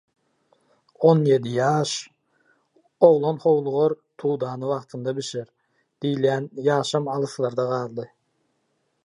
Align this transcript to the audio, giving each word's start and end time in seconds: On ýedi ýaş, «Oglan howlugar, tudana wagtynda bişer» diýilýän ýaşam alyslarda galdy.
On 1.09 1.19
ýedi 1.33 1.51
ýaş, 1.57 1.91
«Oglan 3.09 3.37
howlugar, 3.43 3.95
tudana 4.25 4.73
wagtynda 4.73 5.15
bişer» 5.21 5.47
diýilýän 5.53 6.51
ýaşam 6.71 7.13
alyslarda 7.19 7.69
galdy. 7.77 8.09